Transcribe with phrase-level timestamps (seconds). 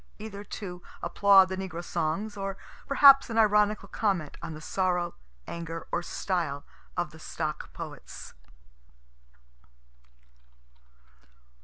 [0.17, 2.57] Either to applaud the negro songs or
[2.87, 5.13] perhaps an ironical comment on the sorrow,
[5.45, 6.65] anger, or style
[6.97, 8.33] of the stock poets.